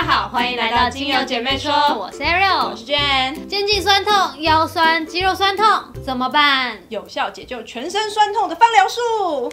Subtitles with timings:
[0.00, 3.44] 家好，欢迎来到精油姐妹说，我是 Ariel，我是 Jane。
[3.48, 5.66] 肩颈酸痛、腰酸、肌肉酸痛
[6.04, 6.78] 怎么办？
[6.88, 9.52] 有效解救全身酸痛的芳疗术。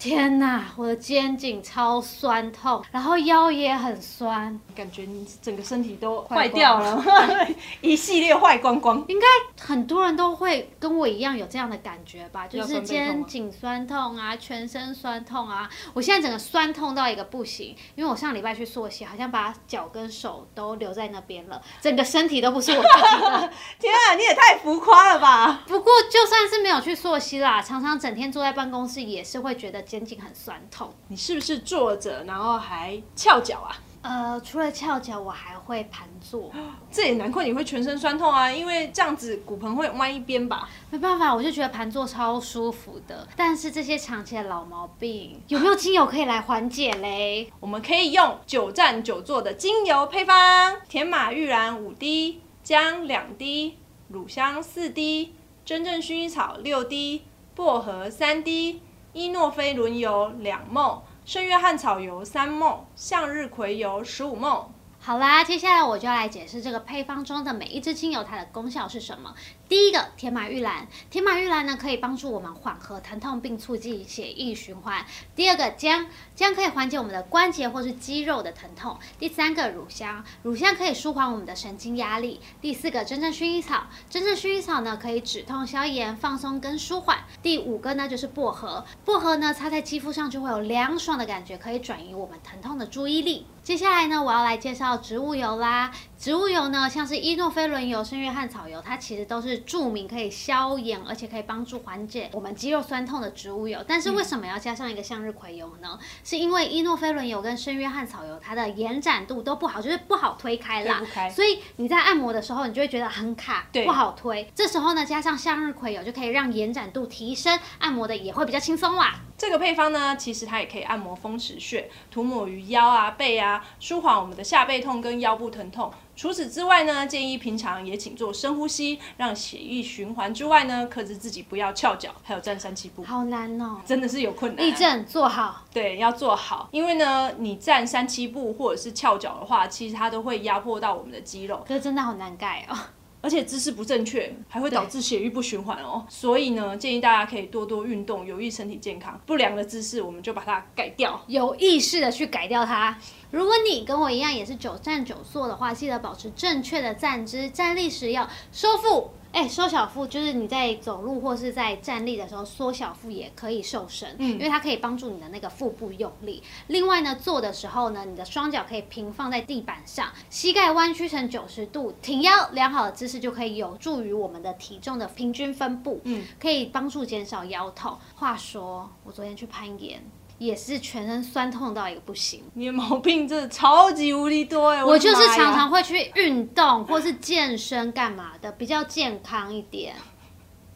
[0.00, 7.04] 天呐，我的肩颈超酸痛，然后腰也很酸，感觉你整个身体都坏坏掉了，
[7.82, 9.04] 一系列坏光光。
[9.08, 9.26] 应该
[9.62, 15.68] 很多人都会跟我一样有这样的感觉吧，就是肩颈酸痛啊，全身酸痛啊。
[15.92, 23.50] 我现在整个酸痛到一个不行，因为我上礼拜去溯溪，好像把脚跟手都留在那边了，整个身体都不是我自己的。
[23.78, 25.62] 天啊，你也太浮夸了吧！
[25.66, 30.88] 不过就算是没有去溯溪啦，常常整天坐在办公室，也是会觉得肩颈很酸痛。
[31.08, 33.76] 你是不是坐着，然后还翘脚啊？
[34.02, 36.48] 呃，除了翘脚，我还会盘坐。
[36.92, 40.68] 这也难怪你会全身酸痛啊，因为这样子骨盆会弯一边吧？
[40.90, 43.26] 没办法，我就觉得盘坐超舒服的。
[43.34, 47.52] 但是这些长期的老毛病，有没有精油可以来缓解嘞？
[47.58, 57.24] 我们可以用久站久坐的精油配方：甜马玉兰五滴，姜两滴，乳香四滴，真正薰衣草六滴，
[57.56, 58.80] 薄荷三滴，
[59.12, 64.70] 伊诺菲轮油两梦，圣约翰草油三梦，向日葵油十五梦。
[65.00, 69.34] 好啦，接下来我就要来解释这个配方中的每一支精油它的功效是什么。
[69.70, 75.06] 第一个，天马玉兰，天马玉兰呢可以帮助我们缓和疼痛并促进血液循环。
[75.36, 78.98] 第二个，姜，姜可以缓解我们的关节或是肌肉的疼痛。
[79.16, 82.40] 第三个，乳香，乳香可以舒缓我们的神经压力。
[82.60, 87.18] 第四个，真正薰衣草，真正薰衣草呢可以止痛消炎、放松跟舒缓。
[87.40, 93.46] 第五个呢就是薄荷，薄荷呢擦在肌肤上就会有凉爽的感觉，可以转移我们疼痛的注意力。
[93.62, 95.92] 接下来呢，我要来介绍植物油啦。
[96.20, 103.82] 植物油呢，像是伊诺菲轮油、圣约翰草油，它其实都是著名可以消炎，而且可以帮助缓解我们肌肉酸痛的植物油。
[103.88, 105.98] 但是为什么要加上一个向日葵油呢？
[106.22, 111.30] 是因为伊诺菲轮油跟圣约翰草油它的延展度都不好，就是不好推开啦开。
[111.30, 114.46] 所以你在按摩的时候，你就会觉得很卡，对不好推。
[114.54, 119.18] 这时候呢，加上向日葵油就可以让延展度提升，按摩的也会比较轻松啦。
[119.40, 125.90] 这个配方呢，其实它也可以按摩风池穴，涂抹于腰啊、背啊，舒缓我们的下背痛跟腰部疼痛。
[126.14, 142.76] 除此之外呢，建议平常也请做深呼吸，让血液循环之外呢，克制自己不要翘脚，还有站三七步，好难哦、真的是有困难、立正坐好，对，要做好，因为呢，你站三七步或者是翘脚的话，其实它都会压迫到我们的肌肉，可是真的好难盖哦。
[143.22, 146.04] 而且姿势不正确，还会导致血液不循环哦。
[146.08, 149.20] 所以呢，建议大家可以多多运动，有益身体健康。
[149.26, 151.22] 不良的姿势我们就把它改掉。
[151.26, 152.98] 有意识的去改掉它。
[153.30, 159.10] 如果你跟我一样也是久站久坐的话，记得保持正确的站姿，站立时要收腹。
[159.32, 166.42] 哎，缩小腹就是你在走路或是在站立的时候缩小腹也可以瘦身，嗯因为它可以帮助你的那个腹部用力。
[166.66, 177.96] 另外呢，坐的时候呢，你的双脚可以平放在地板上，膝盖弯曲成九十度，挺腰，良好的姿势就可以有助于我们的体重的平均分布，嗯，可以帮助减少腰痛。
[178.16, 180.02] 话说，我昨天去攀岩。
[180.40, 184.82] 也是全身酸痛到一个不行，你的毛病真的超级无敌多哎！
[184.82, 189.94] 我就是常常会去运动或是健身干嘛的，比较健康一点。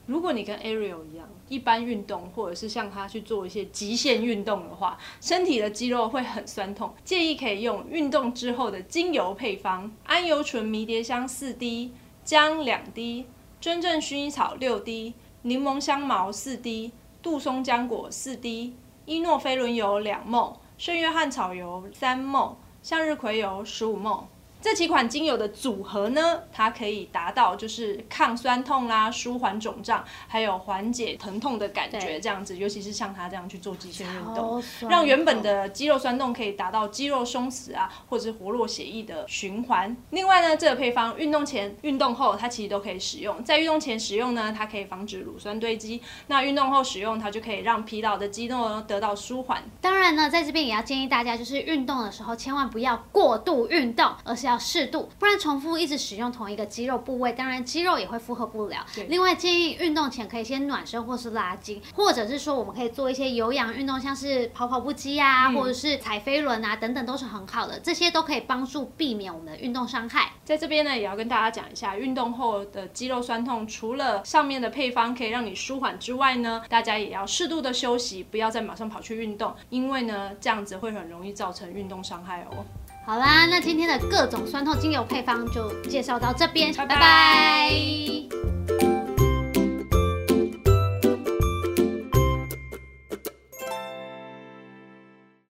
[0.05, 6.95] 如果你跟 Ariel 一样，一般运动或者是像他去做一些极限运动的话，身体的肌肉会很酸痛。
[7.03, 11.91] 建议可以用运动之后的精油配方：安油醇迷迭香四滴，
[12.23, 13.25] 姜两滴，
[13.63, 16.93] 真正薰衣草六滴，柠檬香茅四滴，
[17.23, 18.75] 杜松浆果四滴，
[19.07, 24.27] 伊诺菲轮油两梦，圣约翰草油三梦，向日葵油十五梦。
[24.65, 32.57] 这几款精油的组合呢，它可以达到就是抗酸痛啦、舒缓肿胀，还有缓解疼痛的感觉，这样子。
[32.57, 39.95] 尤其是像他这样去做极限运动让原本的肌肉酸痛可以达到肌肉松弛啊，或者是活络血液的循环。
[40.13, 43.45] 另外呢，这个配方运动前、运动后它其实都可以使用。
[43.45, 49.63] 在运动前使用呢，它可以防止乳酸堆积；那运动后使用，它就可以让疲劳的肌肉呢得到舒缓。
[49.83, 58.85] 当然呢，在这边也要建议大家，就是运动的时候千万不要过度运动，而是要适度，不然重复一直使用同一个肌肉部位，当然肌肉也会负荷不了。
[59.09, 70.33] 另外，建议运动前可以先暖身或是拉筋，或者是说我们可以做一些有氧运动，像是跑跑步机啊，嗯或者是踩飞轮啊等等，都是很好的，这些都可以帮助避免我们的运动伤害。
[70.45, 82.65] 在这边呢，也要跟大家讲一下，运动后的肌肉酸痛，除了上面的配方可以让你舒缓之外呢，大家也要适度的休息，不要再马上跑去运动，因为呢，这样子会很容易造成运动伤害哦。
[83.07, 86.95] 好啦，那今天的各种酸痛精油配方就介绍到这边，拜拜。
[86.95, 88.64] 拜拜